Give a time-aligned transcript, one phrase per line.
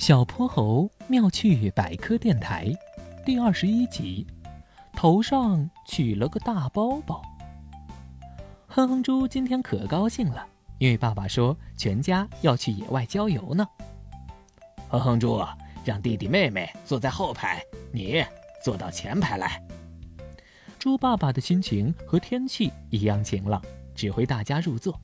[0.00, 2.72] 小泼猴妙趣百科电台，
[3.22, 4.26] 第二十一集，
[4.94, 7.20] 头上取了个大包包。
[8.66, 10.46] 哼哼猪今天可高兴了，
[10.78, 13.68] 因为爸爸说全家要去野外郊游呢。
[14.88, 15.38] 哼哼猪，
[15.84, 17.62] 让弟弟妹妹坐在后排，
[17.92, 18.24] 你
[18.64, 19.62] 坐到前排来。
[20.78, 23.60] 猪爸爸的心情和天气一样晴朗，
[23.94, 24.98] 指挥大家入座。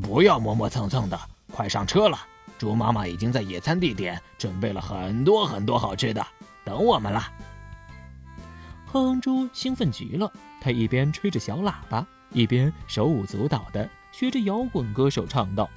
[0.00, 1.18] 不要磨磨蹭蹭的，
[1.52, 2.16] 快上车了。
[2.64, 6.26] 猪妈妈已经在野餐地点准备了很多很多好吃的，
[6.64, 7.20] 等我们了。
[8.86, 10.32] 哼哼猪兴奋极了，
[10.62, 15.68] 他一边吹着小喇叭，一边手舞足蹈的学着摇滚歌手唱道：“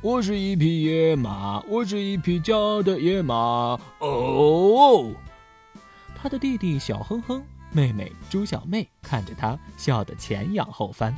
[0.00, 5.12] 我是一匹野马，我是一匹骄傲的野马。”哦，
[6.16, 11.14] 他的弟弟小哼哼，妹妹猪小妹看着他笑得前仰后翻，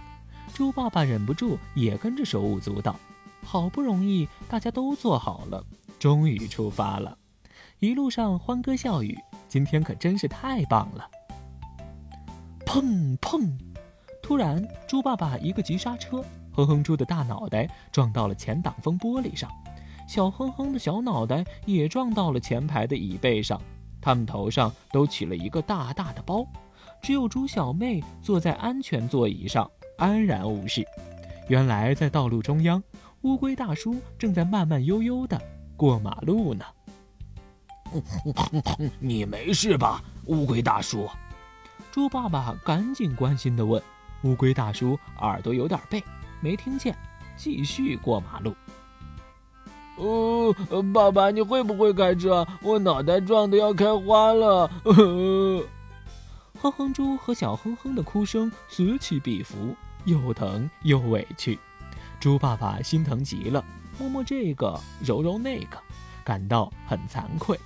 [0.53, 2.99] 猪爸爸忍不住也跟着手舞足蹈。
[3.47, 5.65] 好不容易大家都坐好了，
[6.01, 7.17] 终于出发了。
[7.79, 9.17] 一路上欢歌笑语，
[9.49, 11.09] 今天可真是太棒了。
[12.67, 13.57] 砰砰！
[14.21, 19.49] 突然，猪爸爸一个急刹车，哼哼猪的大脑袋撞到了前挡风玻璃上，
[20.09, 23.61] 小哼哼的小脑袋也撞到了前排的椅背上。
[24.01, 26.45] 他们头上都起了一个大大的包，
[27.01, 30.85] 只有猪小妹坐在安全座椅上安然无事。
[31.49, 32.83] 原来在道路中央。
[33.27, 35.37] 乌龟大叔正在慢慢悠悠的
[35.77, 36.65] 过马路呢。
[39.01, 41.11] 你没事吧，乌龟大叔？
[41.91, 43.83] 猪爸爸赶紧关心的问。
[44.23, 46.01] 乌龟大叔耳朵有点背，
[46.41, 46.97] 没听见，
[47.37, 48.55] 继续过马路。
[49.97, 50.55] 哦，
[50.95, 52.47] 爸爸，你会不会开车？
[52.63, 54.71] 我脑袋撞的要开花了。
[56.63, 59.75] 哼哼猪和小哼哼的哭声此起彼伏，
[60.05, 61.59] 又疼又委屈。
[62.21, 63.65] 猪爸爸心疼极了，
[63.99, 65.79] 摸摸这个，揉揉那个，
[66.25, 67.59] 感到很惭愧。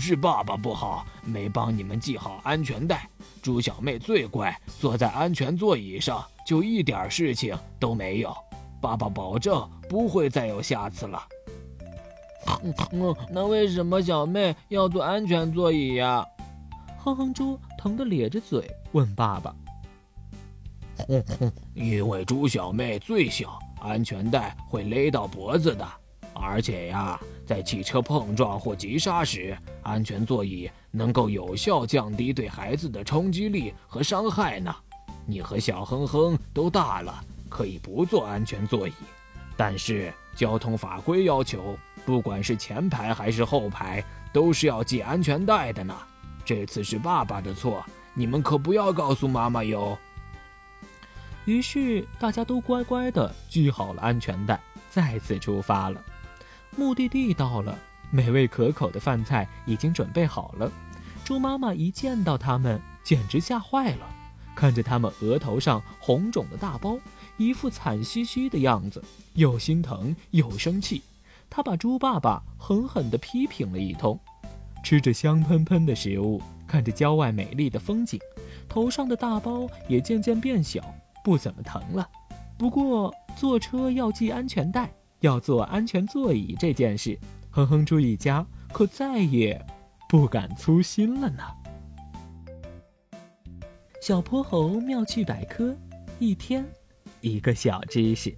[0.00, 3.08] 是爸爸不好，没帮你们系好安全带。
[3.42, 8.34] 猪小妹最乖，坐在安全座椅上，就一点事情都没有。
[8.80, 11.22] 爸爸保证不会再有下次了。
[12.62, 16.24] 嗯，那为什么小妹要坐安全座椅呀？
[16.98, 19.54] 哼哼猪疼得咧着嘴问爸爸。
[21.08, 25.86] 哼哼，因为猪小妹最小，安全带会勒到脖子的。
[26.34, 34.74] 而且呀，在汽车碰撞或急刹时，安全座椅能够有效降低对孩子的冲击力和伤害呢。
[35.26, 38.92] 你和小哼哼都大了，可以不坐安全座椅，
[39.56, 45.96] 但是交通法规要求，不管是前排还是后排，都是要系安全带的呢。
[46.44, 49.96] 这次是爸爸的错，你们可不要告诉妈妈哟。
[51.46, 56.00] 于是大家都乖乖地系好了安全带，再次出发了。
[56.76, 57.78] 目的地到了，
[58.10, 60.70] 美味可口的饭菜已经准备好了。
[61.24, 64.06] 猪妈妈一见到他们，简直吓坏了，
[64.54, 66.98] 看着他们额头上红肿的大包，
[67.36, 69.02] 一副惨兮兮的样子，
[69.34, 71.02] 又心疼又生气。
[71.48, 74.18] 她把猪爸爸狠狠地批评了一通。
[74.84, 78.20] 吃着香喷喷的食物，看着郊外美丽的风景，
[78.68, 80.82] 头上的大包也渐渐变小。
[81.26, 82.08] 不怎么疼了，
[82.56, 84.88] 不过坐车要系安全带，
[85.22, 87.18] 要坐安全座椅这件事，
[87.50, 89.60] 哼哼猪一家可再也
[90.08, 91.42] 不敢粗心了呢。
[94.00, 95.76] 小泼猴妙趣百科，
[96.20, 96.64] 一天
[97.22, 98.32] 一个小知识。